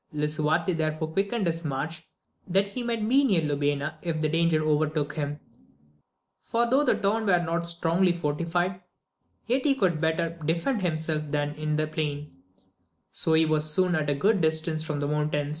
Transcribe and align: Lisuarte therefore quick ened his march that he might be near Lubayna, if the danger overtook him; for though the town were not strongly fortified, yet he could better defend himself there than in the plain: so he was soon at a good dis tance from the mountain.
Lisuarte 0.11 0.75
therefore 0.75 1.13
quick 1.13 1.29
ened 1.29 1.45
his 1.45 1.63
march 1.63 2.09
that 2.47 2.69
he 2.69 2.81
might 2.81 3.07
be 3.07 3.23
near 3.23 3.41
Lubayna, 3.43 3.99
if 4.01 4.19
the 4.19 4.27
danger 4.29 4.63
overtook 4.63 5.13
him; 5.13 5.39
for 6.41 6.67
though 6.67 6.83
the 6.83 6.95
town 6.95 7.27
were 7.27 7.37
not 7.37 7.67
strongly 7.67 8.11
fortified, 8.11 8.81
yet 9.45 9.63
he 9.63 9.75
could 9.75 10.01
better 10.01 10.39
defend 10.43 10.81
himself 10.81 11.21
there 11.31 11.45
than 11.45 11.55
in 11.55 11.75
the 11.75 11.85
plain: 11.85 12.35
so 13.11 13.33
he 13.33 13.45
was 13.45 13.69
soon 13.69 13.93
at 13.93 14.09
a 14.09 14.15
good 14.15 14.41
dis 14.41 14.59
tance 14.61 14.81
from 14.81 14.99
the 15.01 15.07
mountain. 15.07 15.49